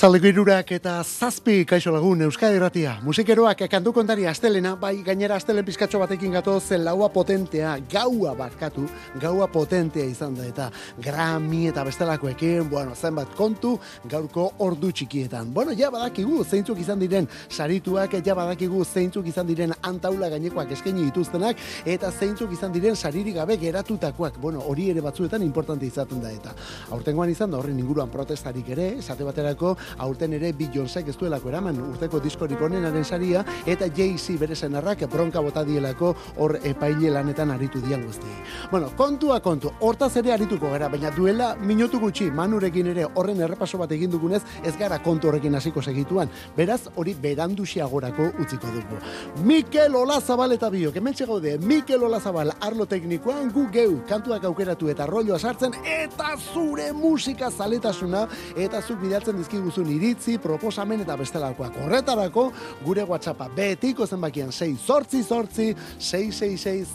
[0.00, 2.94] Arratzaldeko irurak eta zazpi kaixo lagun Euskadi Ratia.
[3.04, 8.86] Musikeroak kantu kontari astelena, bai gainera astelen pizkatxo batekin gato zen laua potentea, gaua barkatu,
[9.20, 10.70] gaua potentea izan da eta
[11.04, 13.74] grami eta bestelakoekin, bueno, zenbat kontu,
[14.08, 15.50] gaurko ordu txikietan.
[15.52, 21.10] Bueno, ja badakigu zeintzuk izan diren sarituak, ja badakigu zeintzuk izan diren antaula gainekoak eskaini
[21.10, 24.40] dituztenak, eta zeintzuk izan diren saririk gabe geratutakoak.
[24.40, 26.56] Bueno, hori ere batzuetan importante izaten da eta.
[26.88, 31.78] Aurtengoan izan da horren inguruan protestarik ere, esate baterako aurten ere Beyoncé ez duelako eraman
[31.80, 37.80] urteko diskorik onenaren saria eta Jay-Z bere senarrak bronka bota dielako hor epaile lanetan aritu
[37.80, 38.26] dian guzti.
[38.70, 43.78] Bueno, kontua kontu, hortaz ere arituko gara, baina duela minutu gutxi manurekin ere horren errepaso
[43.78, 46.30] bat egin dugunez ez gara kontu horrekin hasiko segituan.
[46.56, 49.00] Beraz, hori berandusiagorako utziko dugu.
[49.44, 55.06] Mikel Olazabal eta biok, hementxe gaude, Mikel Olazabal arlo teknikoan gu geu, kantuak aukeratu eta
[55.06, 61.76] rolloa sartzen eta zure musika zaletasuna eta zuk bidaltzen dizki guzun iritzi, proposamen eta bestelakoak.
[61.84, 62.50] Horretarako,
[62.84, 66.86] gure WhatsAppa betiko zenbakian 6 sortzi sortzi 666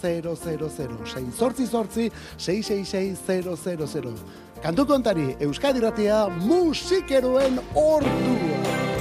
[1.16, 4.20] 6 sortzi sortzi 666
[4.64, 8.95] Kantu kontari, Euskadi Ratia musikeroen ordua.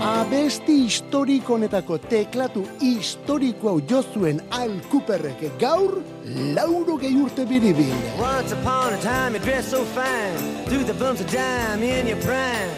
[0.00, 5.98] Abesti historiko honetako teklatu historiko hau jozuen Al Cooperrek gaur
[6.56, 7.92] lauro gehi urte biribil.
[8.18, 12.16] Once upon a time you dressed so fine Do the bumps of dime in your
[12.24, 12.70] prime.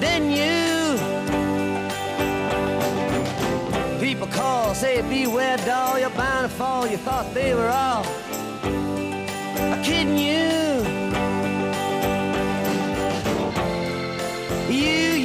[0.00, 0.98] Then you
[4.00, 8.04] People call, say beware doll You're bound to fall, you thought they were all
[9.82, 11.03] Kidding you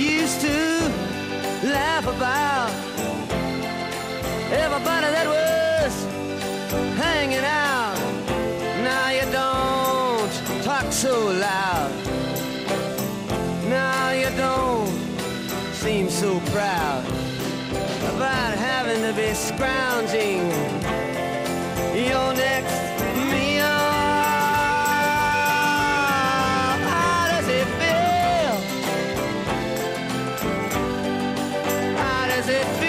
[0.09, 0.89] used to
[1.63, 2.71] laugh about
[4.51, 5.93] everybody that was
[6.97, 7.97] hanging out.
[8.83, 11.91] Now you don't talk so loud.
[13.69, 14.89] Now you don't
[15.73, 17.05] seem so proud
[18.13, 20.49] about having to be scrounging
[21.95, 22.78] your next
[32.51, 32.88] it feels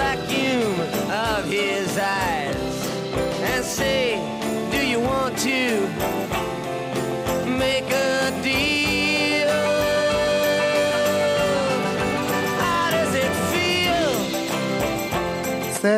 [0.00, 0.80] vacuum
[1.10, 2.56] of his eyes
[3.42, 4.29] and say,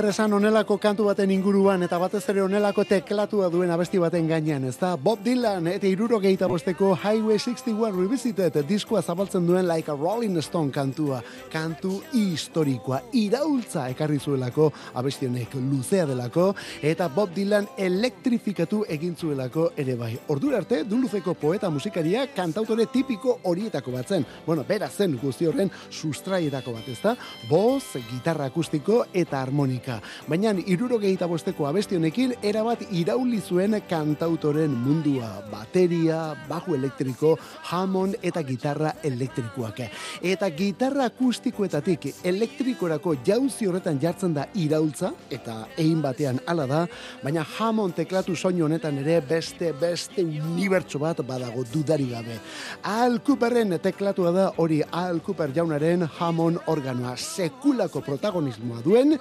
[0.03, 4.65] zer esan onelako kantu baten inguruan eta batez ere onelako teklatua duen abesti baten gainean,
[4.67, 4.97] ez da?
[4.97, 10.41] Bob Dylan eta iruro gehieta bosteko Highway 61 Revisited diskoa zabaltzen duen like a Rolling
[10.43, 11.21] Stone kantua,
[11.53, 16.49] kantu historikoa, iraultza ekarri zuelako abestionek luzea delako
[16.83, 20.17] eta Bob Dylan elektrifikatu egin zuelako ere bai.
[20.35, 24.27] Ordura arte, duluzeko poeta musikaria kantautore tipiko horietako batzen.
[24.47, 27.15] Bueno, bera zen guzti horren sustraietako bat, ez da?
[27.51, 30.01] Boz, gitarra akustiko eta harmonia elektronika.
[30.29, 35.43] Baina irurogeita bosteko abestionekin erabat irauli zuen kantautoren mundua.
[35.51, 37.39] Bateria, bajo elektriko,
[37.71, 39.81] jamon eta gitarra elektrikoak.
[40.23, 46.87] Eta gitarra akustikoetatik elektrikorako jauzi horretan jartzen da iraultza, eta egin batean ala da,
[47.23, 52.39] baina jamon teklatu soinu honetan ere beste, beste unibertso bat badago dudari gabe.
[52.83, 59.17] Al Cooperren teklatua da hori Al Cooper jaunaren jamon organoa sekulako protagonismoa duen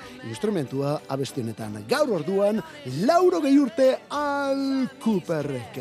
[0.52, 1.86] instrumentua abestionetan.
[1.88, 2.62] Gaur orduan,
[3.08, 5.80] lauro gehi urte Al Cooperrek.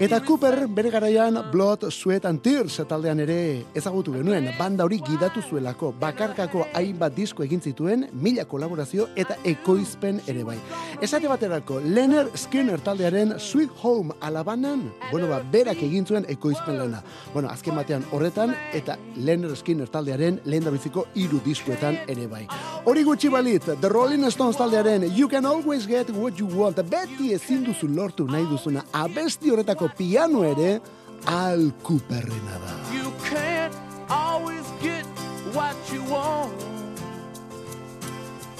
[0.00, 5.42] Eta Cooper bere garaian Blood, Sweat and Tears taldean ere ezagutu genuen banda hori gidatu
[5.42, 10.56] zuelako bakarkako hainbat disko egin zituen mila kolaborazio eta ekoizpen ere bai.
[11.02, 17.02] Esate baterako Leonard Skinner taldearen Sweet Home alabanan, bueno ba, berak egin zuen ekoizpen lana.
[17.34, 22.46] Bueno, azken batean horretan eta Leonard Skinner taldearen lehen biziko iru diskoetan ere bai.
[22.88, 27.34] Hori gutxi balit, The Rolling Stones taldearen You Can Always Get What You Want, beti
[27.34, 30.80] ezin duzu lortu nahi duzuna abesti horretako piano ere
[31.24, 32.92] Al Cooperrena da.
[32.92, 33.74] You can't
[34.08, 35.04] always get
[35.52, 36.70] what you want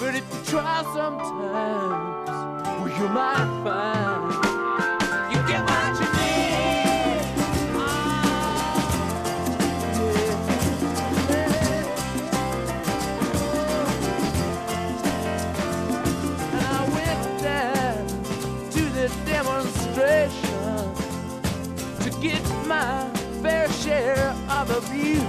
[0.01, 2.29] But if you try sometimes
[2.81, 4.60] well, you might find
[24.61, 25.21] share of abuse.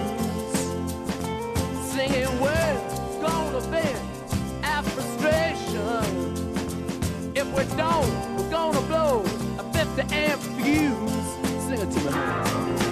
[1.92, 3.98] Singing words gonna vent
[4.64, 6.04] our frustration.
[7.34, 9.24] If we don't, we're gonna blow
[9.58, 11.12] a 50 amp fuse.
[11.66, 12.91] Sing it to me.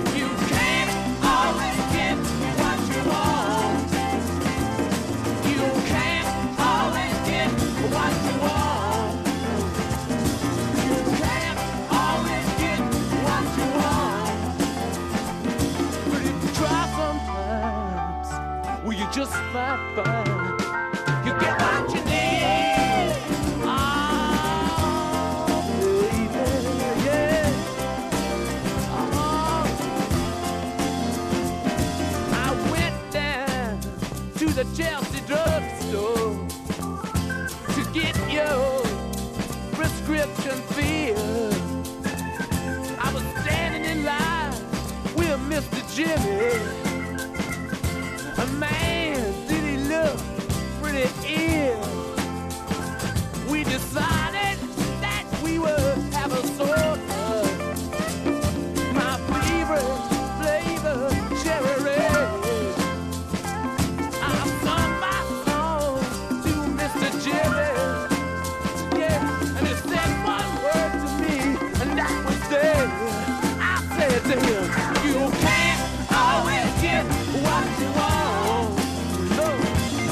[19.21, 20.29] Just might find
[21.27, 23.13] you get what you need.
[23.63, 24.01] Oh,
[25.69, 26.45] baby,
[27.05, 27.45] yeah.
[28.97, 29.61] Oh.
[32.33, 33.81] I went down
[34.39, 36.33] to the Chelsea drugstore
[37.75, 38.81] to get your
[39.75, 41.61] prescription filled.
[42.99, 44.55] I was standing in line
[45.15, 45.79] with Mr.
[45.95, 46.70] Jimmy.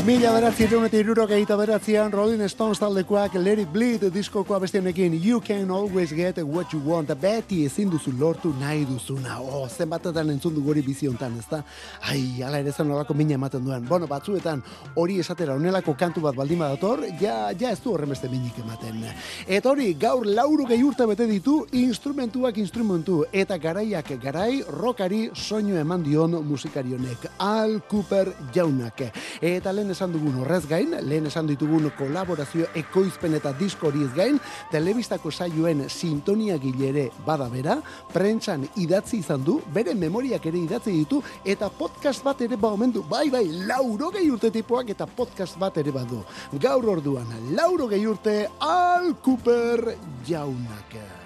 [0.09, 5.39] Mila beratzi eta iruro gehieta beratzean Rolling Stones taldekoak Let It Bleed diskokoa bestienekin You
[5.39, 7.11] Can Always Get What You Want.
[7.21, 9.37] Beti ezin duzu lortu nahi duzuna.
[9.39, 11.61] Oh, zenbatetan entzun du gori biziontan ez da
[12.01, 14.63] ai, ala ere zen olako mina ematen duen bueno, batzuetan
[14.95, 19.05] hori esatera onelako kantu bat baldin badator ja, ja ez du horren beste minik ematen.
[19.47, 25.77] Eta hori gaur lauro gehi urte bete ditu instrumentuak instrumentu eta garaiak garai rokari soinu
[25.77, 29.05] eman dion musikarionek Al Cooper jaunak.
[29.43, 34.39] Eta lehen esan dugun horrez gain, lehen esan ditugun kolaborazio ekoizpen eta diskoriz gain,
[34.71, 37.81] telebistako saioen sintonia gilere bada bera,
[38.15, 43.03] prentsan idatzi izan du, bere memoriak ere idatzi ditu, eta podcast bat ere ba omendu,
[43.11, 46.23] bai bai, lauro gehi urte tipuak eta podcast bat ere badu.
[46.63, 49.97] Gaur orduan, lauro gehi urte, Al Cooper
[50.29, 51.18] jaunak.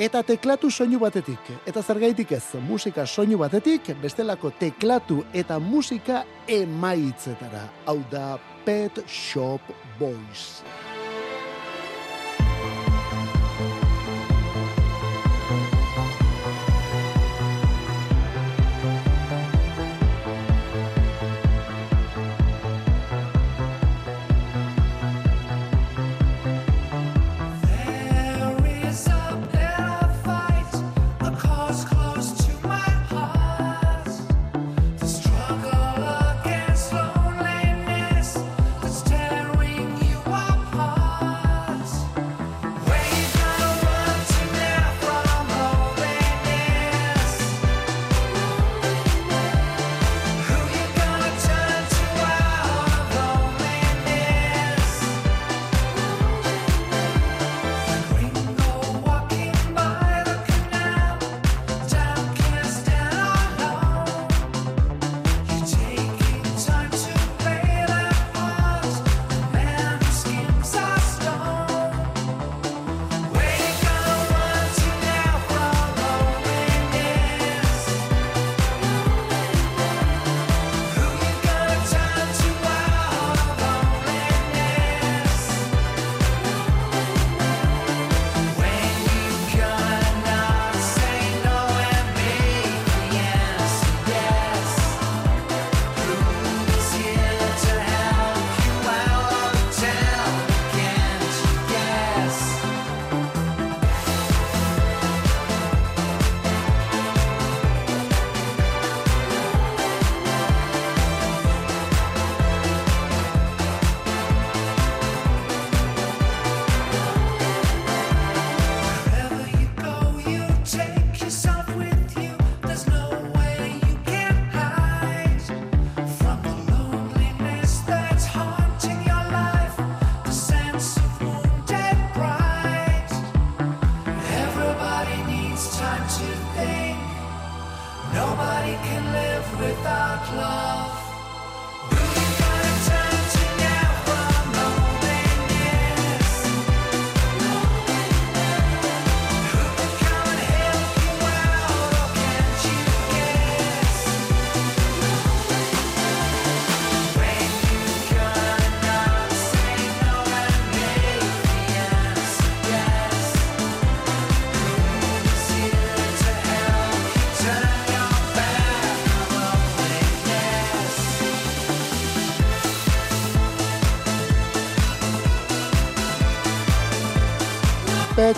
[0.00, 7.66] Eta teklatu soinu batetik, eta zergaitik ez, musika soinu batetik, bestelako teklatu eta musika emaitzetara.
[7.84, 9.60] Hau da Pet Shop
[9.98, 10.62] Boys.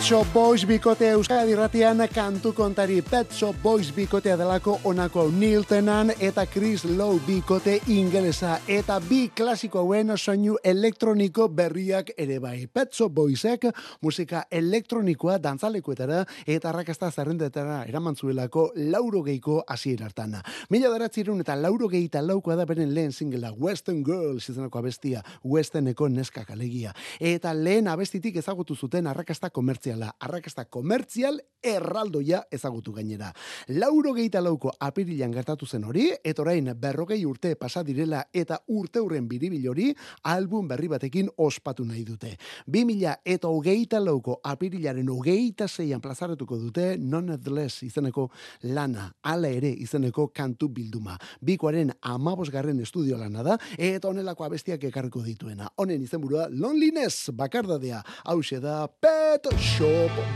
[0.02, 6.10] Shop Boys bikotea Euskadi Ratian kantu kontari Pet Shop Boys bikotea delako onako Neil Tenan
[6.20, 12.66] eta Chris Lowe bikote ingelesa eta bi klasiko hauen soinu elektroniko berriak ere bai.
[12.66, 13.68] Pet Shop Boysek
[14.02, 20.34] musika elektronikoa dantzalekuetara eta arrakasta zerrendetara eraman zuelako lauro geiko hasier hartan.
[20.70, 26.08] Mila daratzirun eta lauro geita laukoa da beren lehen singela Western Girls izanako abestia Westerneko
[26.08, 26.92] neskak alegia.
[27.20, 29.50] Eta lehen abestitik ezagutu zuten arrakasta
[29.92, 30.16] komertziala.
[30.20, 33.32] Arrakasta komertzial erraldoia ezagutu gainera.
[33.68, 39.00] Lauro geita lauko apirilan gertatu zen hori, eta orain berrogei urte pasa direla eta urte
[39.00, 39.94] hurren biribil hori,
[40.24, 42.36] album berri batekin ospatu nahi dute.
[42.66, 48.30] 2000 eta hogeita lauko apirilaren hogeita zeian plazaratuko dute nonetheless izeneko
[48.62, 51.16] lana, ala ere izeneko kantu bilduma.
[51.40, 55.70] Bikoaren amabosgarren estudio lana da, eta honelako abestiak ekarriko dituena.
[55.76, 59.81] Honen izenburua Loneliness bakardadea, hause da Pet Shop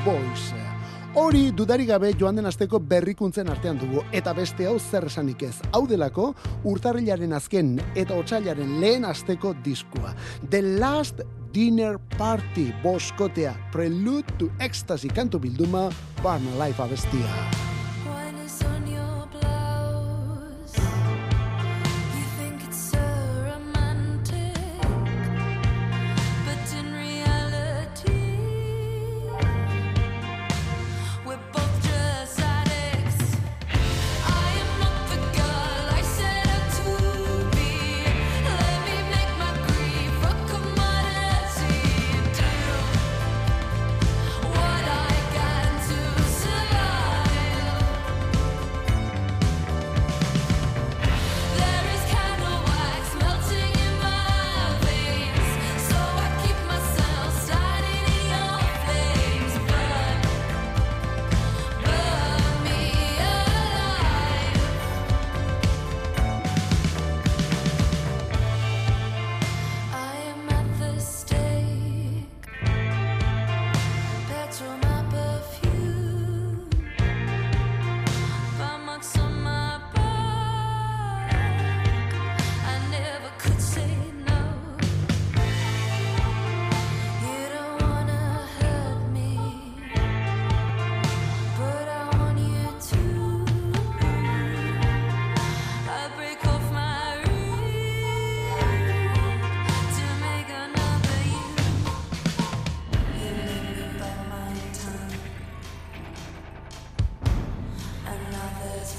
[0.04, 0.50] Boys.
[1.14, 5.54] Hori dudari gabe joan den asteko berrikuntzen artean dugu eta beste hau zer esanik ez.
[5.72, 6.32] Hau delako
[6.66, 10.14] urtarrilaren azken eta otsailaren lehen asteko diskua.
[10.50, 11.22] The Last
[11.54, 15.86] Dinner Party boskotea Prelude to Ecstasy kantu bilduma
[16.24, 17.65] Barna Life abestia.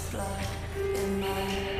[0.08, 0.48] flood
[0.96, 1.77] in my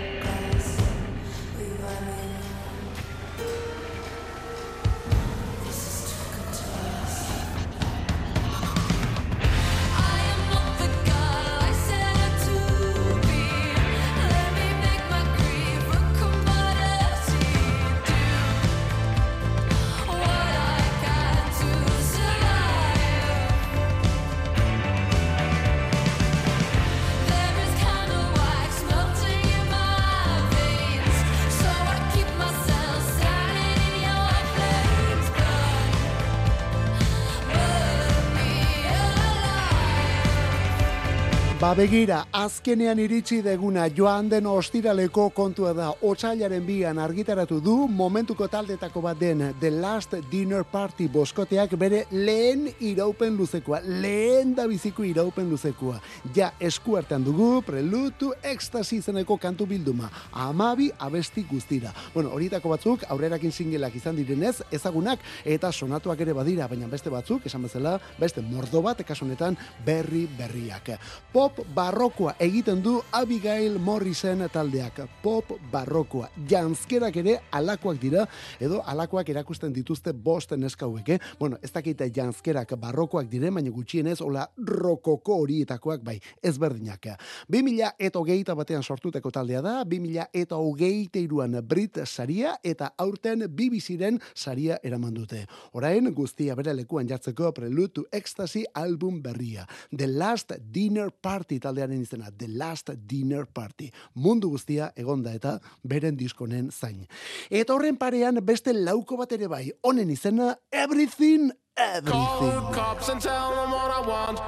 [41.68, 48.46] Ba begira, azkenean iritsi deguna joan den ostiraleko kontua da otsailaren bian argitaratu du momentuko
[48.48, 55.04] taldetako bat den The Last Dinner Party boskoteak bere lehen iraupen luzekoa, lehen da biziko
[55.04, 55.98] iraupen luzekoa.
[56.38, 61.92] Ja eskuartean dugu prelutu ekstasi zeneko kantu bilduma, amabi abesti guztira.
[62.14, 67.52] Bueno, horietako batzuk aurrerakin singelak izan direnez, ezagunak eta sonatuak ere badira, baina beste batzuk,
[67.52, 70.96] esan bezala, beste mordo bat ekasunetan berri berriak.
[71.36, 75.02] Pop barrokoa egiten du Abigail Morrisen taldeak.
[75.24, 76.30] Pop barrokoa.
[76.50, 78.26] Janzkerak ere alakoak dira,
[78.60, 81.20] edo alakoak erakusten dituzte bosten eskauek, eh?
[81.40, 87.08] Bueno, ez dakite janzkerak barrokoak dire, baina gutxienez, hola rokoko horietakoak bai, ezberdinak.
[87.50, 93.48] 2000 eta hogeita batean sortuteko taldea da, 2000 eta hogeita iruan Brit saria eta aurten
[93.50, 95.46] BBC-ren saria eraman dute.
[95.74, 99.68] Orain, guztia bere lekuan jartzeko Prelude to Ecstasy album berria.
[99.96, 103.88] The Last Dinner Party Party taldearen izena, The Last Dinner Party.
[104.16, 105.54] Mundu guztia egonda eta
[105.88, 107.08] beren diskonen zain.
[107.50, 112.12] Eta horren parean beste lauko bat ere bai, honen izena Everything, Everything.
[112.12, 114.40] Call the cops and tell them what I want,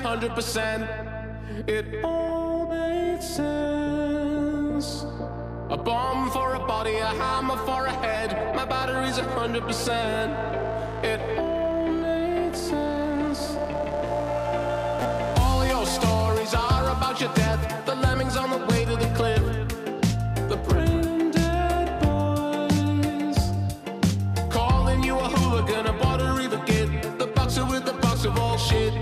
[0.00, 0.88] hundred percent.
[1.68, 5.04] It all made sense.
[5.68, 10.32] A bomb for a body, a hammer for a head, my battery's a hundred percent.
[11.04, 11.35] It
[28.24, 28.94] of all shit.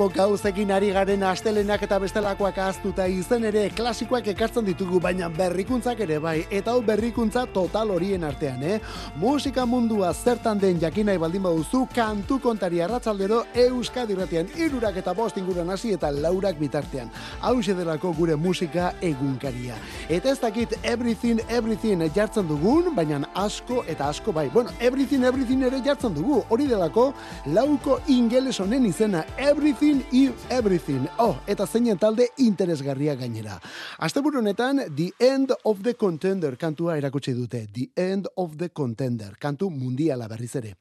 [0.00, 6.00] Nolako gauzekin ari garen astelenak eta bestelakoak aztuta izen ere klasikoak ekartzen ditugu baina berrikuntzak
[6.00, 6.46] ere bai.
[6.50, 8.78] Eta hau berrikuntza total horien artean eh?
[9.16, 15.36] Musika mundua zertan den jakinai baldin baduzu kantu kontari arratsaldero euskadi ratian irurak eta bost
[15.36, 17.10] inguruan hasi eta laurak bitartean.
[17.42, 19.76] Hau delako gure musika egunkaria.
[20.08, 24.48] Eta ez dakit everything everything jartzen dugun baina asko eta asko bai.
[24.48, 26.42] Bueno everything everything ere jartzen dugu.
[26.48, 27.12] Hori delako
[27.46, 31.08] lauko ingeles honen izena Everything is Everything.
[31.18, 33.58] Oh, eta zeinen talde interesgarria gainera.
[33.98, 37.66] Asteburu honetan The End of the Contender kantua erakutsi dute.
[37.72, 40.76] The End of the Contender kantu mundiala berriz ere.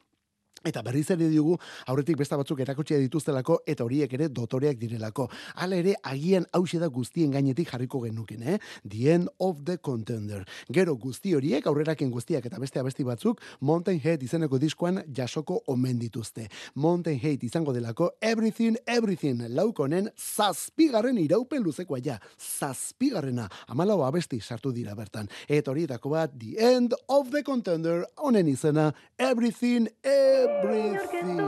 [0.65, 1.56] Eta berriz ere diogu,
[1.88, 5.30] aurretik besta batzuk erakutsia dituztelako, eta horiek ere dotoreak direlako.
[5.56, 8.58] Hala ere, agian hause da guztien gainetik jarriko genuken, eh?
[8.84, 10.43] The end of the contender.
[10.67, 16.00] Gero guzti horiek, aurreraken guztiak eta beste abesti batzuk, Mountain Head izeneko diskoan jasoko omen
[16.00, 16.50] dituzte.
[16.76, 22.19] Mountain Head izango delako, everything, everything, laukonen, zazpigarren iraupen luzekoa ja.
[22.38, 25.32] Zazpigarrena, amalau abesti sartu dira bertan.
[25.48, 31.40] Eta horietako bat, the end of the contender, honen izena, everything, everything, everything.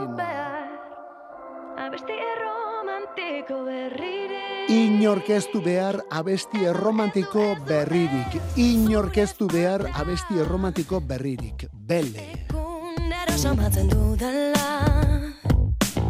[1.78, 4.70] Abesti erromantiko berririk.
[4.70, 8.38] Inorkestu behar abesti erromantiko berririk.
[8.56, 11.66] Inorkestu behar abesti erromantiko berririk.
[11.72, 12.28] Bele.
[12.48, 14.52] Egunero somatzen dudala.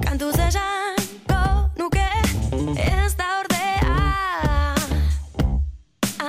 [0.02, 1.42] Kantu zezanko
[1.78, 2.06] nuke
[2.76, 4.74] Ez da ordea.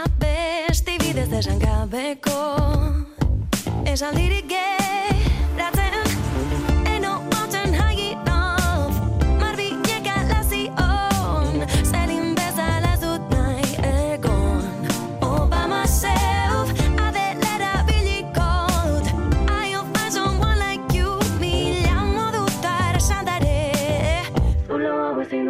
[0.04, 1.30] Abesti bidez
[3.93, 4.43] Esan dirik
[5.63, 6.02] Idatzi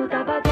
[0.03, 0.42] you da ba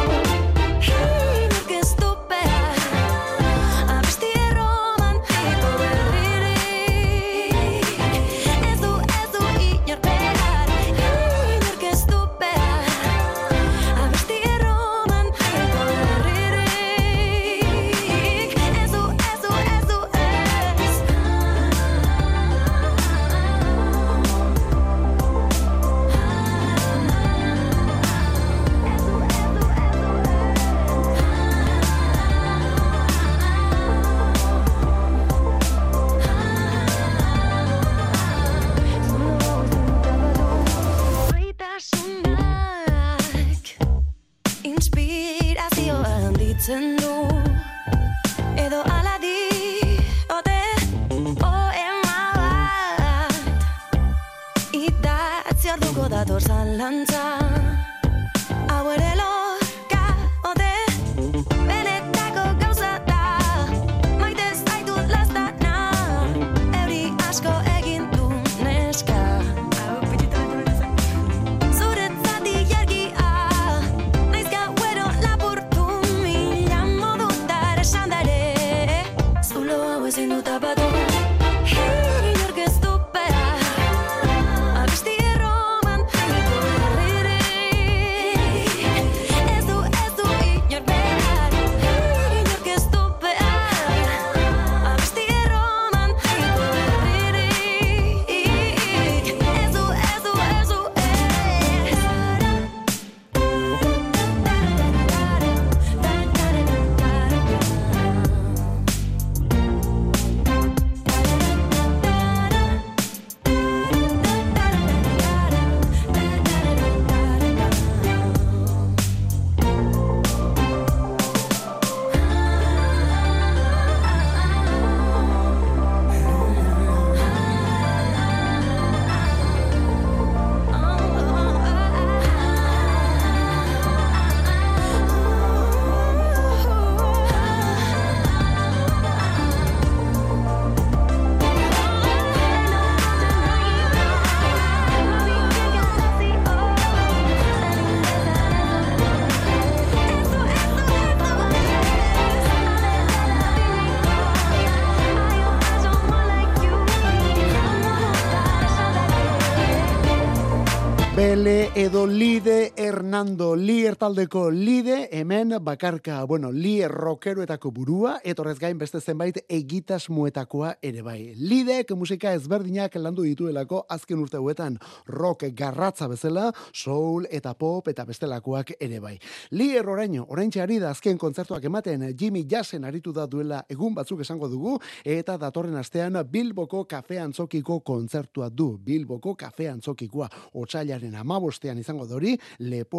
[161.75, 162.70] edo Lide
[163.11, 170.77] Hernando Lier taldeko Lide hemen bakarka, bueno, Lier rockeroetako burua, etorrez gain beste zenbait egitasmoetakoa
[170.81, 171.33] ere bai.
[171.35, 174.77] Lidek musika ezberdinak landu dituelako azken urte hauetan
[175.11, 179.17] rock garratza bezala, soul eta pop eta bestelakoak ere bai.
[179.51, 184.23] Lier oraino, oraintxe ari da azken kontzertuak ematen Jimmy Jassen aritu da duela egun batzuk
[184.23, 188.77] esango dugu, eta datorren astean Bilboko kafe antzokiko kontzertua du.
[188.79, 190.31] Bilboko kafe antzokikoa,
[190.63, 192.37] otsailaren amabostean izango da hori,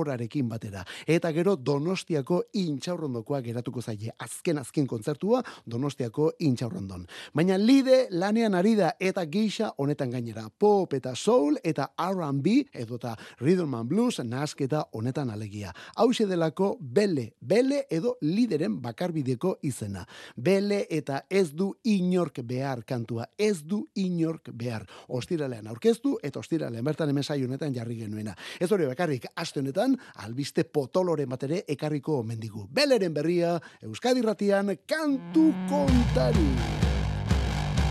[0.02, 0.84] leporarekin batera.
[1.06, 4.10] Eta gero Donostiako intxaurrondokoa geratuko zaie.
[4.18, 7.06] Azken azken kontzertua Donostiako intxaurrondon.
[7.34, 10.48] Baina lide lanean ari da eta geisha honetan gainera.
[10.58, 15.72] Pop eta soul eta R&B edota rhythm and blues nasketa honetan alegia.
[15.96, 20.06] Hau delako bele, bele edo lideren bakarbideko izena.
[20.36, 24.86] Bele eta ez du inork behar kantua, ez du inork behar.
[25.08, 28.34] Ostiralean aurkeztu eta ostiralean bertan hemen saio honetan jarri genuena.
[28.60, 29.91] Ez hori bakarrik aste honetan
[30.24, 32.66] albiste potolore batere ekarriko mendigu.
[32.70, 36.48] Beleren berria Euskadi Ratian kantu kontari.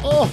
[0.04, 0.28] Oh!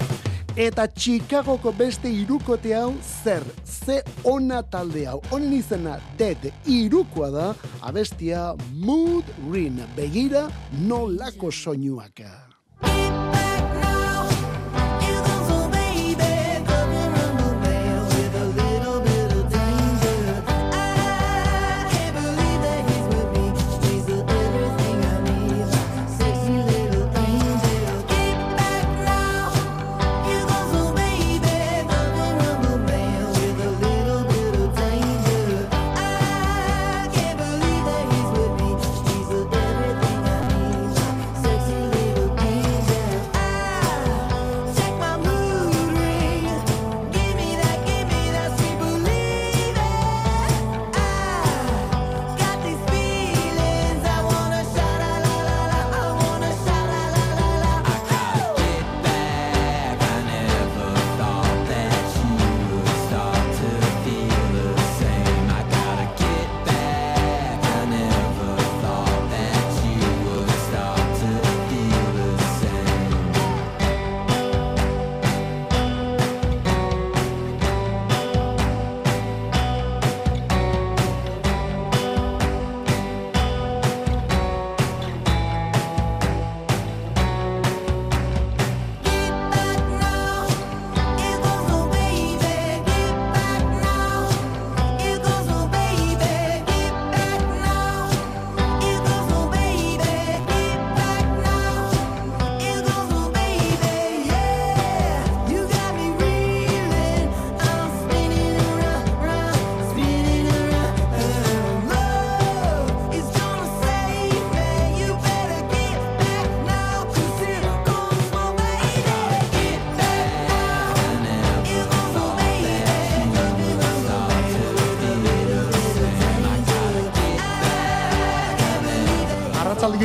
[0.58, 5.20] Eta Chicagoko beste irukote hau zer, ze ona talde hau.
[5.30, 7.46] Honen izena Dead irukoa da,
[7.86, 9.78] abestia Mood Ring.
[9.94, 10.48] Begira
[10.82, 13.27] nolako soinuaka.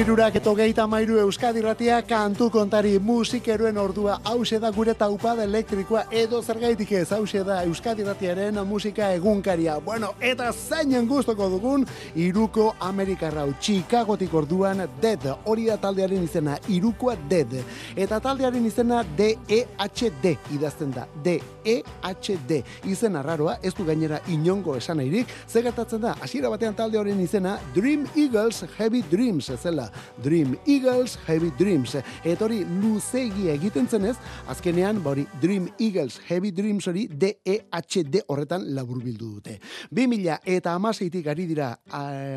[0.03, 4.17] Arratzalgirurak eto geita mairu Euskadi ratia kantu kontari musikeroen ordua.
[4.27, 7.13] Hause da gure taupada elektrikoa edo zergaitik ez.
[7.15, 9.77] Hause da Euskadi ratiaren musika egunkaria.
[9.79, 11.85] Bueno, eta zainen gustoko dugun
[12.15, 17.55] iruko Amerikarrau Chicagotik orduan Dead hori da taldearen izena irukoa Dead.
[17.95, 21.07] Eta taldearen izena D-E-H-D idazten da.
[21.23, 22.59] D-E-H-D
[22.91, 25.31] izen arraroa ez du gainera inongo esan nahirik.
[25.47, 26.17] Zegertatzen da?
[26.19, 29.92] Hasiera batean talde horren izena Dream Eagles Heavy Dreams zela
[30.23, 34.15] Dream Eagles Heavy Dreams eta hori luzegi egiten zenez
[34.47, 39.59] azkenean ba hori Dream Eagles Heavy Dreams hori D-E-H-D horretan laburbildu dute
[39.91, 41.73] 2000 eta amaseitik ari dira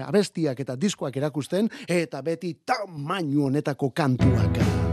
[0.07, 4.86] abestiak eta diskoak erakusten eta beti tamainu honetako kantuak.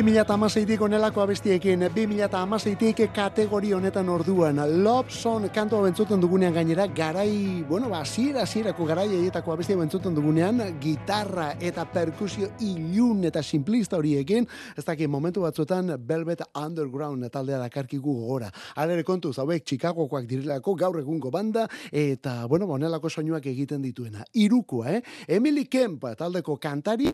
[0.00, 8.00] 2006-tik onelako abestiekin, 2006-tik kategori honetan orduan, Lobson kantua bentzuten dugunean gainera, garai, bueno, ba,
[8.08, 14.86] zira, zirako garai eietako abestia bentzuten dugunean, gitarra eta perkusio ilun eta simplista horiekin, ez
[14.88, 18.48] dakit momentu batzuetan Velvet Underground taldea dakarkigu gogora.
[18.80, 24.24] Alere kontuz, hauek Chicagokoak direlako gaur egungo banda, eta, bueno, ba, onelako soinuak egiten dituena.
[24.32, 25.02] Irukoa, eh?
[25.28, 27.12] Emily Kemp taldeko kantari,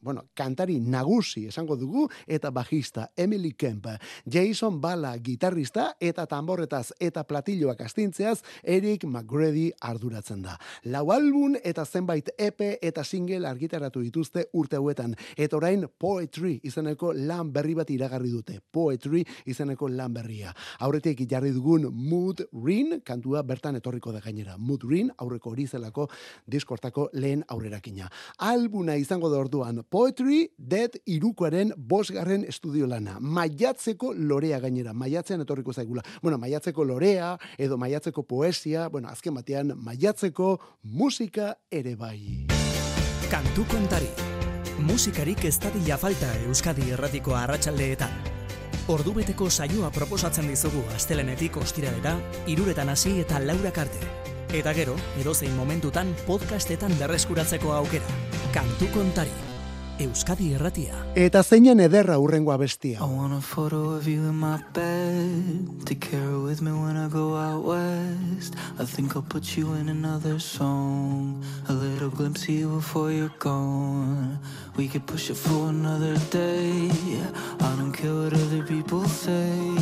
[0.00, 3.86] bueno, kantari nagusi esango dugu eta bajista Emily Kemp,
[4.30, 10.56] Jason Bala gitarrista eta tamborretaz eta platilloak astintzeaz Eric McGrady arduratzen da.
[10.84, 17.12] Lau album eta zenbait EP eta single argitaratu dituzte urte hauetan eta orain Poetry izeneko
[17.12, 18.58] lan berri bat iragarri dute.
[18.60, 20.52] Poetry izeneko lan berria.
[20.80, 24.56] Aurretik jarri dugun Mood Ring kantua bertan etorriko da gainera.
[24.58, 26.08] Mood Ring aurreko hori zelako
[26.46, 28.10] diskortako lehen aurrerakina.
[28.38, 33.18] Albuna izango da orduan Poetry Dead irukoaren bosgarren estudio lana.
[33.20, 34.92] Maiatzeko lorea gainera.
[34.92, 36.02] Maiatzean etorriko zaigula.
[36.22, 42.46] Bueno, maiatzeko lorea edo maiatzeko poesia, bueno, azken batean maiatzeko musika ere bai.
[43.30, 44.08] Kantu kontari.
[44.78, 48.10] Musikarik ez dadila falta Euskadi erratiko arratsaldeetan.
[48.88, 54.12] Ordubeteko saioa proposatzen dizugu astelenetik ostiralera, iruretan hasi eta laurak arte.
[54.54, 58.06] Eta gero, edozein momentutan podcastetan berreskuratzeko aukera.
[58.54, 59.55] Kantu kontari.
[59.96, 60.92] Euskadi erratia.
[61.16, 62.98] Eta zeinen ederra urrengoa bestia.
[63.00, 67.08] I want a photo of you in my bed to carry with me when I
[67.08, 68.56] go out west.
[68.78, 71.42] I think I'll put you in another song.
[71.70, 74.38] A little glimpse of you before you're gone.
[74.76, 76.90] We could push it for another day.
[77.60, 79.80] I don't care what other people say.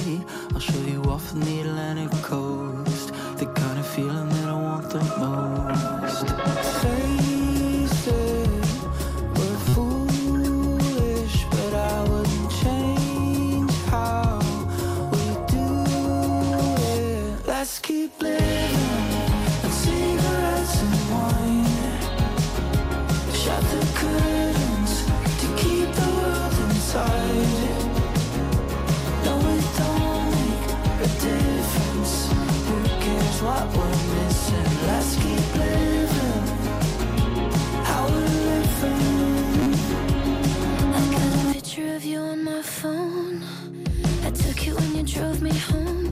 [0.53, 3.11] I'll show you off on the Atlantic coast.
[3.39, 6.29] The kind of feeling that I want the most.
[6.83, 7.14] Face
[42.05, 43.43] you on my phone.
[44.25, 46.04] I took it when you drove me home.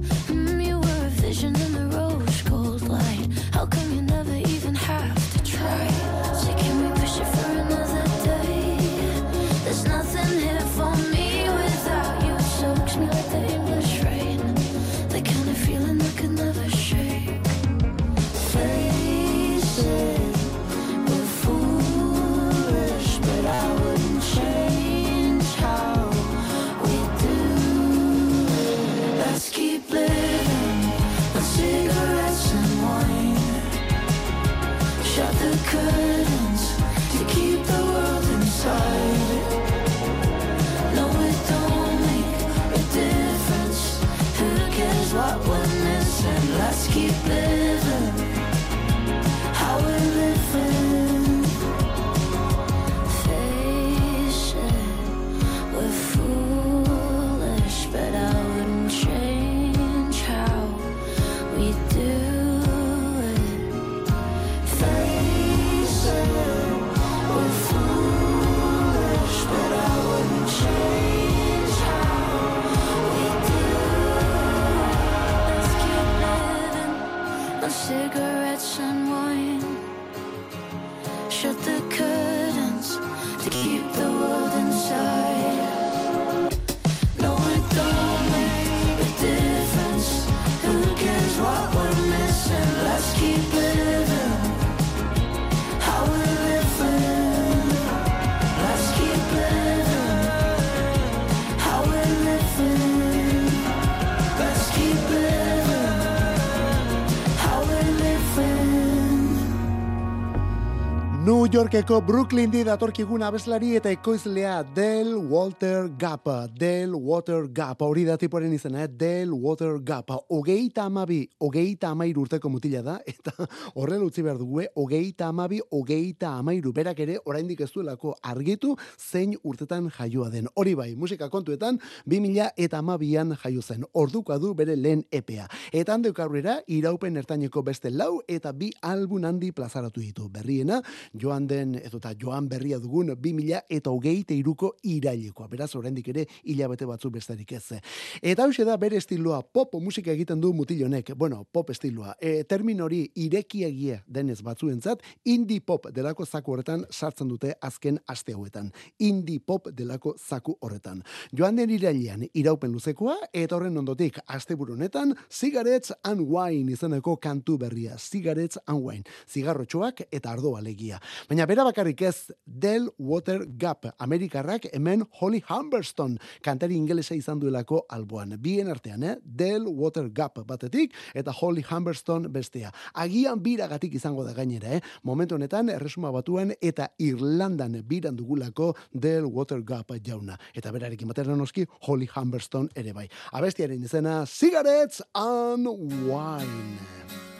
[111.52, 116.24] Yorkeko Brooklyn di datorkigun abeslari eta ekoizlea Del Walter Gap.
[116.56, 117.82] Del Water Gap.
[117.84, 118.88] Hori da tiporen izena, eh?
[118.88, 120.14] Del Water Gap.
[120.32, 123.34] Ogeita amabi, ogeita amairu urteko mutila da, eta
[123.74, 124.70] horrela utzi behar dugu, eh?
[124.80, 126.72] ogeita amabi, ogeita amairu.
[126.72, 130.48] Berak ere, oraindik ez duelako argitu zein urtetan jaioa den.
[130.56, 133.84] Hori bai, musika kontuetan, 2000 eta amabian jaio zen.
[133.92, 135.50] Ordukoa du bere lehen epea.
[135.68, 140.32] Eta handeuk aurrera, iraupen ertaineko beste lau eta bi album handi plazaratu ditu.
[140.32, 140.80] Berriena,
[141.12, 145.48] joan den, edo eta joan berria dugun, 2000 eta hogeite iruko irailekoa.
[145.48, 147.78] Beraz, oraindik ere, hilabete batzu besterik ez.
[148.22, 151.14] Eta hau da bere estiloa, pop musika egiten du mutilonek.
[151.16, 152.14] Bueno, pop estiloa.
[152.20, 158.32] E, termin hori irekiegie denez batzuentzat, indie pop delako zaku horretan sartzen dute azken aste
[158.32, 158.70] hauetan.
[158.98, 161.02] Indie pop delako zaku horretan.
[161.32, 167.58] Joan den irailean iraupen luzekoa, eta horren ondotik asteburu honetan Cigarettes and Wine izeneko kantu
[167.58, 167.96] berria.
[167.98, 169.04] Cigarettes and Wine.
[169.28, 171.00] Zigarrotxoak eta ardoa legia.
[171.32, 173.86] Baina bera bakarrik ez Del Water Gap.
[174.04, 178.34] Amerikarrak hemen Holly Humberston kantari ingelesa izan duelako alboan.
[178.36, 179.14] Bien artean, eh?
[179.24, 182.68] Del Water Gap batetik eta Holly Humberston bestea.
[182.92, 184.82] Agian biragatik izango da gainera, eh?
[185.08, 190.36] Momentu honetan erresuma batuen eta Irlandan biran dugulako Del Water Gap jauna.
[190.52, 193.08] Eta berarekin batera noski Holly Humberston ere bai.
[193.32, 195.64] Abestiaren izena Cigarettes and
[196.04, 197.31] Wine.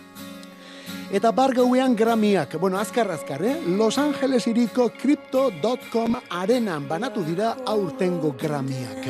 [1.12, 3.60] Eta bar gauean gramiak, bueno, azkar azkar, eh?
[3.66, 9.04] Los Angeles iriko Crypto.com arenan banatu dira aurtengo gramiak.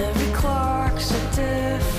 [0.00, 1.93] Every clock's a different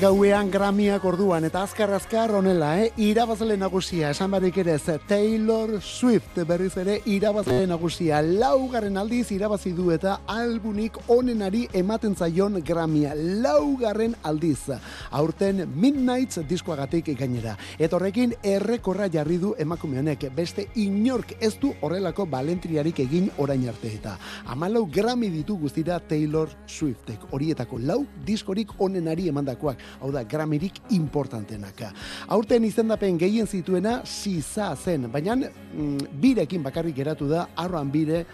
[0.00, 2.86] Argauean gramiak orduan, eta azkar azkar honela, eh?
[3.04, 9.90] irabazle nagusia, esan barik ere Taylor Swift berriz ere irabazle nagusia, laugarren aldiz irabazi du
[9.92, 14.70] eta albunik onenari ematen zaion gramia, laugarren aldiz,
[15.10, 17.58] aurten Midnights diskoagatik gainera.
[17.78, 23.68] Eta horrekin errekorra jarri du emakume honek, beste inork ez du horrelako balentriarik egin orain
[23.68, 24.16] arte eta.
[24.46, 31.82] Amalau grami ditu guztira Taylor Swiftek, horietako lau diskorik onenari emandakoak, hau da gramirik importantenak.
[32.28, 38.24] Aurten izendapen gehien zituena siza zen, baina mm, birekin bakarrik geratu da, arroan bire,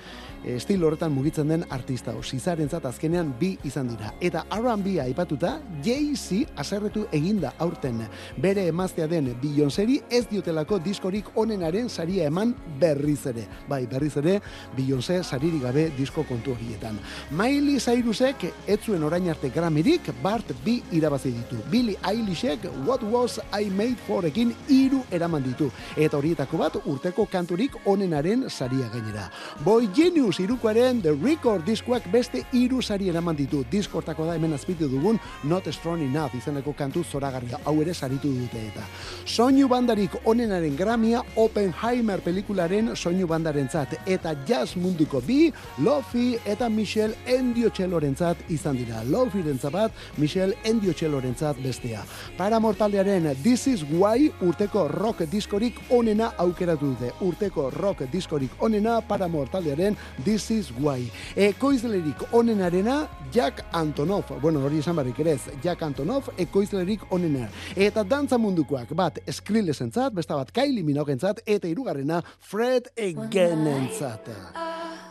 [0.45, 4.13] estilo horretan mugitzen den artista o Sizarentzat azkenean bi izan dira.
[4.21, 8.03] Eta R&B aipatuta Jay-Z aserretu eginda aurten
[8.43, 13.47] bere emaztea den Beyoncéri ez diotelako diskorik onenaren saria eman berriz ere.
[13.69, 14.41] Bai, berriz ere
[14.77, 16.99] Beyoncé saririk gabe disko kontu horietan.
[17.31, 21.57] Miley Cyrusek ez zuen orain arte gramirik Bart bi irabazi ditu.
[21.71, 25.71] Billy Eilishek What Was I Made Forekin hiru eraman ditu.
[25.97, 29.31] Eta horietako bat urteko kanturik onenaren saria gainera.
[29.65, 33.63] Boy Genius irukoaren The Record diskoak beste hiru sari eraman ditu.
[33.71, 37.61] Diskortako da hemen azpitu dugun Not Strong Enough izeneko kantu zoragarria.
[37.65, 38.83] Hau ere saritu dute eta.
[39.25, 47.15] Soinu bandarik onenaren gramia Oppenheimer pelikularen soinu bandarentzat eta jazz munduko bi Lofi eta Michelle
[47.27, 49.03] Endiotxelorentzat izan dira.
[49.05, 52.03] Lofi bat, Michelle Endiotxelorentzat bestea.
[52.37, 57.13] Para mortaldearen This is Why urteko rock diskorik onena aukeratu dute.
[57.21, 61.11] Urteko rock diskorik onena para mortaldearen This is Why.
[61.37, 64.25] Ekoizlerik onenarena Jack Antonov.
[64.41, 65.43] Bueno, hori esan barrik ere ez.
[65.63, 67.49] Jack Antonov ekoizlerik onena.
[67.77, 74.31] Eta dantza mundukoak bat Skrillesentzat, besta bat Kylie Minoguentzat eta hirugarrena Fred Againentzat.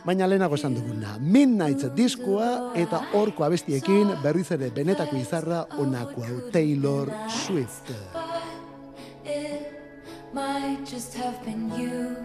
[0.06, 6.40] Baina lehenago esan duguna, Midnight diskoa eta horko abestiekin berriz ere benetako izarra onako hau
[6.52, 7.10] Taylor
[7.44, 7.90] Swift.
[10.32, 12.16] Might just have been you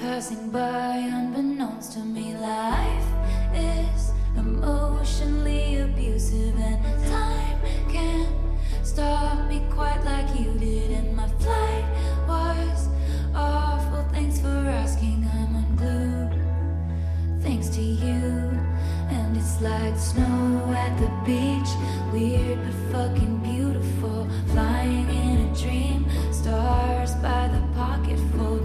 [0.00, 2.34] passing by unbeknownst to me.
[2.36, 3.08] Life
[3.54, 8.34] is emotionally abusive, and time can't
[8.82, 10.90] stop me quite like you did.
[10.90, 11.84] And my flight
[12.26, 12.88] was
[13.34, 14.02] awful.
[14.10, 15.28] Thanks for asking.
[15.34, 16.40] I'm unglued
[17.42, 18.50] thanks to you.
[19.10, 21.70] And it's like snow at the beach,
[22.12, 24.28] weird but fucking beautiful.
[24.52, 28.60] Flying in a dream, stars by the pocketful.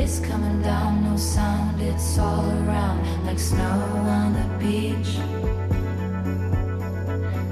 [0.00, 3.78] It's coming down, no sound, it's all around, like snow
[4.18, 5.18] on the beach.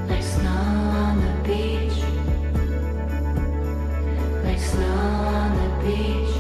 [0.09, 0.51] Like snow
[1.05, 1.99] on the beach.
[4.45, 4.97] Like snow
[5.37, 6.38] on the beach.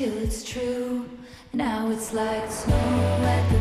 [0.00, 1.04] Till it's true.
[1.52, 3.59] Now it's like snow at the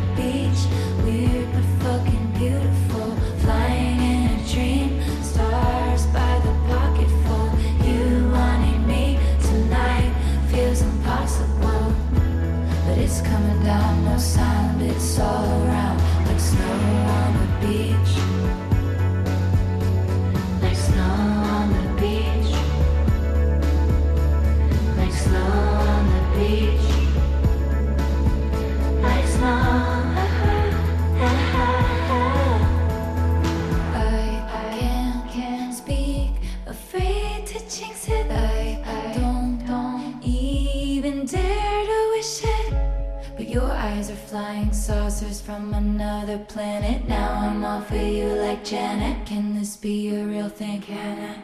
[44.29, 47.07] flying saucers from another planet.
[47.07, 49.25] Now I'm all for you like Janet.
[49.25, 50.81] Can this be a real thing?
[50.81, 51.41] Can?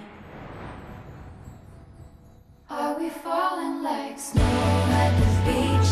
[2.69, 5.89] Are we falling like snow at the beach?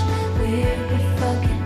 [0.90, 1.63] But fucking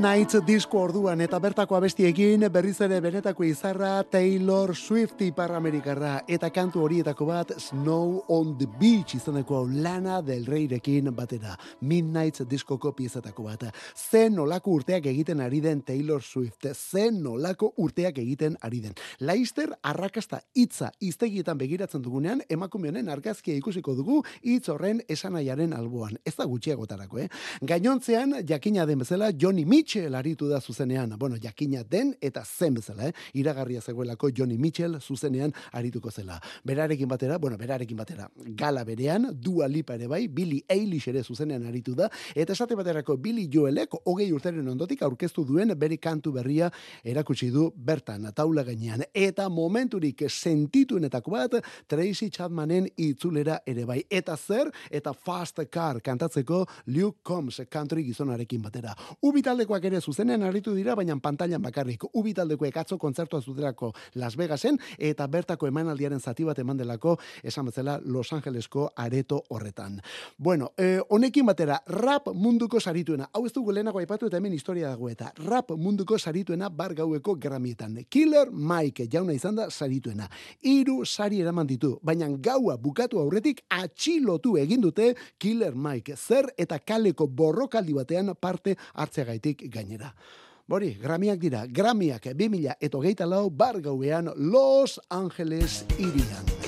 [0.00, 6.48] Midnight disko orduan eta bertako abestiekin berriz ere benetako izarra Taylor Swift ipar Amerikarra eta
[6.48, 11.52] kantu horietako bat Snow on the Beach izaneko lana del reirekin batera.
[11.82, 13.66] Midnight diskoko piezatako bat.
[13.94, 16.70] Zen nolako urteak egiten ari den Taylor Swift.
[16.72, 18.96] Zen nolako urteak egiten ari den.
[19.18, 26.16] Laister arrakasta hitza iztegietan begiratzen dugunean emakumearen argazkia ikusiko dugu hitz horren esanaiaren alboan.
[26.24, 27.28] Ez da gutxiagotarako, eh?
[27.60, 31.16] Gainontzean jakina den bezala Johnny Mitchell aritu da zuzenean.
[31.18, 33.12] Bueno, jakina den eta zen bezala, eh?
[33.34, 36.40] Iragarria zegoelako Johnny Mitchell zuzenean arituko zela.
[36.64, 41.66] Berarekin batera, bueno, berarekin batera, gala berean, Dua Lipa ere bai, Billy Eilish ere zuzenean
[41.66, 46.70] aritu da, eta esate baterako Billy Joelek hogei urteren ondotik aurkeztu duen bere kantu berria
[47.02, 49.02] erakutsi du bertan, taula gainean.
[49.12, 54.04] Eta momenturik sentituenetako bat, Tracy Chapmanen itzulera ere bai.
[54.08, 58.94] Eta zer, eta Fast Car kantatzeko Luke Combs country gizonarekin batera.
[59.26, 59.42] Ubi
[59.80, 62.04] taldekoak ere zuzenean aritu dira, baina pantailan bakarrik.
[62.14, 67.66] Ubi taldekoek atzo kontzertua zutelako Las Vegasen, eta bertako emanaldiaren zati bat eman delako, esan
[67.66, 70.00] bezala Los Angelesko areto horretan.
[70.38, 73.28] Bueno, eh, honekin batera, rap munduko sarituena.
[73.32, 77.36] Hau ez dugu lehenago aipatu eta hemen historia dago eta rap munduko sarituena bar gaueko
[77.36, 78.04] gramietan.
[78.08, 80.28] Killer Mike jauna izan da sarituena.
[80.62, 86.16] Hiru sari eraman ditu, baina gaua bukatu aurretik atxilotu egin dute Killer Mike.
[86.16, 90.14] Zer eta kaleko borrokaldi batean parte hartzeagaitik gainera.
[90.70, 96.59] Bori, gramiak dira, gramiak 2000 eta hogeita lau bar gauean Los Angeles irian.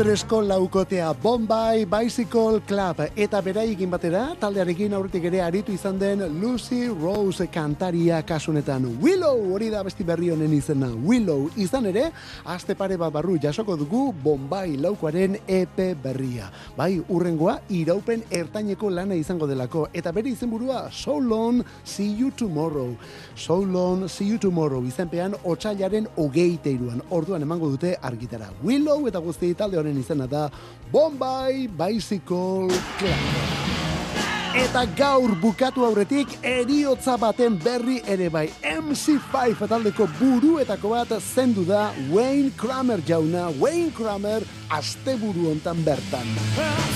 [0.00, 3.02] Londresko laukotea Bombay Bicycle Club.
[3.20, 9.68] Eta beraikin batera taldearekin aurretik ere aritu izan den Lucy Rose kantaria kasunetan Willow hori
[9.68, 10.88] da besti berri honen izena.
[10.88, 12.06] Willow izan ere
[12.48, 16.48] aste pare bat barru jasoko dugu Bombay laukoaren EP berria.
[16.78, 19.84] Bai urrengoa iraupen ertaineko lana izango delako.
[19.92, 22.96] Eta bere izenburua So Long See You Tomorrow.
[23.36, 28.48] So Long See You Tomorrow izenpean otsailaren hogeite iruan orduan emango dute argitara.
[28.64, 30.50] Willow eta guzti talde honen izena da
[30.92, 32.68] Bombay Bicycle
[32.98, 33.50] Club.
[34.50, 41.92] Eta gaur bukatu aurretik eriotza baten berri ere bai MC5 taldeko buruetako bat zendu da
[42.10, 46.26] Wayne Kramer jauna Wayne Kramer asteburu hontan bertan.
[46.58, 46.90] Well,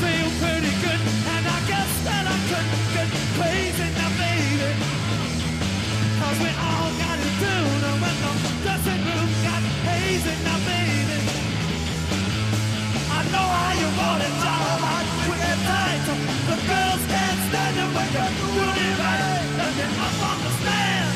[13.34, 16.02] know how you want it, job hot, quick and tight.
[16.50, 19.44] The girls can't stand it when you're doing it right.
[19.58, 21.12] Let me up on the stand,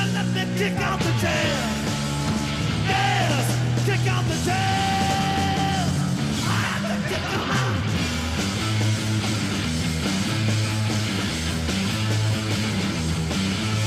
[0.00, 1.68] and let me kick out the jam.
[2.90, 3.44] Yes,
[3.86, 5.86] kick out the jam.
[6.54, 7.24] I have to kick.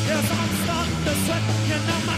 [0.09, 1.43] Yes, I'm starting to sweat.
[1.69, 2.08] You know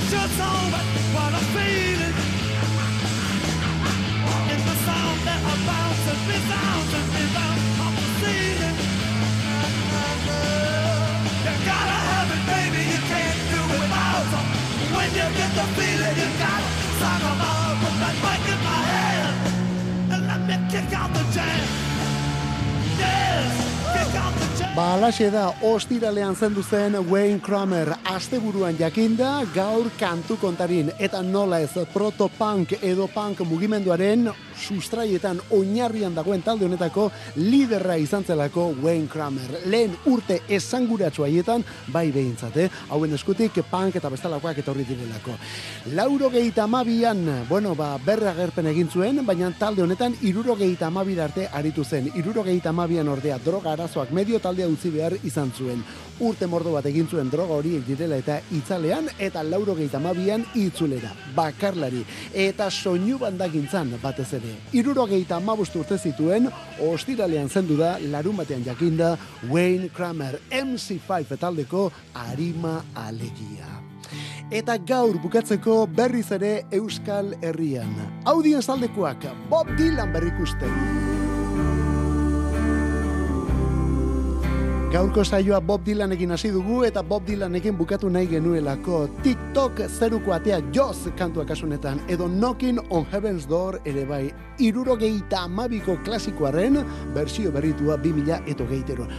[24.71, 30.93] Ba, alaxe da, ostiralean zendu zen Wayne Kramer asteburuan jakinda gaur kantu kontarin.
[30.97, 34.32] Eta nola ez protopunk edo punk mugimenduaren
[34.62, 39.57] sustraietan oinarrian dagoen talde honetako liderra izan zelako Wayne Kramer.
[39.66, 45.36] Lehen urte esanguratsu haietan, bai behintzate, hauen eskutik punk eta bestalakoak etorri direlako.
[45.97, 50.91] Lauro gehieta amabian, bueno, ba, berra gerpen egin zuen, baina talde honetan iruro gehieta
[51.24, 52.12] arte aritu zen.
[52.16, 55.84] Iruro gehieta amabian ordea droga arazoak medio taldea utzi behar izan zuen.
[56.20, 61.12] Urte mordo bat egin zuen droga horiek direla eta itzalean eta lauro gehieta amabian itzulera.
[61.36, 62.05] Bakarlari.
[62.34, 64.51] Eta soinu bandagintzan batez ere.
[64.74, 66.49] Iruro gehieta amabost urte zituen,
[66.88, 69.18] ostiralean zendu da, larun batean jakinda,
[69.49, 73.70] Wayne Kramer, MC5 taldeko arima alegia.
[74.52, 77.95] Eta gaur bukatzeko berriz ere Euskal Herrian.
[78.26, 81.11] Audien zaldekoak Bob Dylan berrikusten.
[84.92, 90.58] Gaurko saioa Bob Dylanekin hasi dugu eta Bob Dylanekin bukatu nahi genuelako TikTok zeruko atea
[90.76, 96.80] Joz kantua kasunetan edo Knocking on Heaven's Door ere bai irurogeita amabiko klasikoaren
[97.16, 98.68] bersio berritua 2000 eto.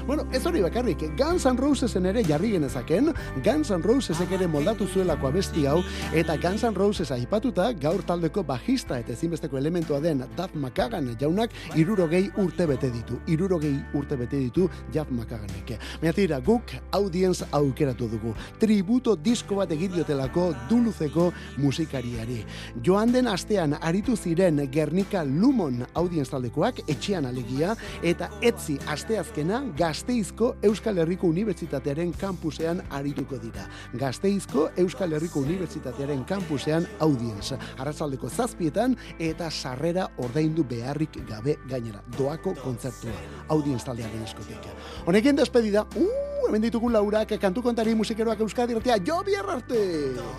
[0.07, 3.12] Bueno, ez hori bakarrik, Guns N' Rosesen ere jarri genezaken,
[3.45, 5.82] Guns N' Rosesek ere moldatu zuelako abesti hau
[6.14, 11.51] eta Guns N' Roses aipatuta gaur taldeko bajista eta ezinbesteko elementua den Duff McKagan jaunak
[11.76, 13.18] irurogei urte bete ditu.
[13.26, 15.74] Irurogei urte bete ditu Duff McKaganek.
[16.01, 18.34] Baina tira, guk audienz aukeratu dugu.
[18.61, 22.43] Tributo disko bat egidiotelako duluzeko musikariari.
[22.84, 30.55] Joan den astean aritu ziren Gernika Lumon audienz taldekoak etxean alegia eta etzi asteazkena Gasteizko
[30.68, 33.66] Euskal Herriko Unibertsitatearen kampusean arituko dira.
[33.99, 37.53] Gasteizko Euskal Herriko Unibertsitatearen kampusean audienz.
[37.78, 42.03] Arratzaldeko zazpietan eta sarrera ordaindu beharrik gabe gainera.
[42.18, 43.14] Doako kontzertua.
[43.49, 44.68] Audienz taldearen eskotik.
[45.07, 49.83] Honekin despedida, uh, hemen ditugu laurak kantu kontari musikeroak Euskadi ratea, jo bihar arte!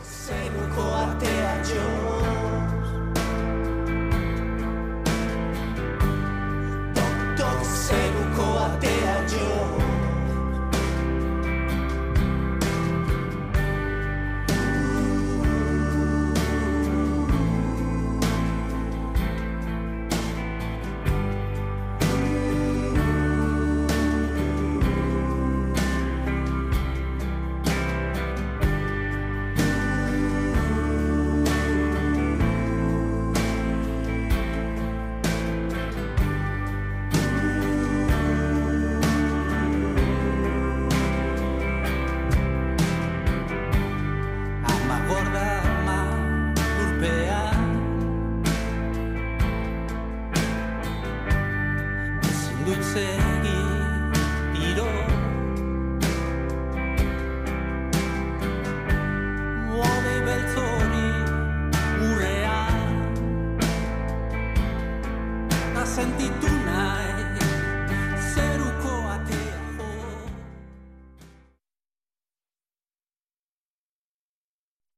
[0.04, 2.33] Zeruko atea joz
[7.64, 9.83] Tok, tok, zeruko atea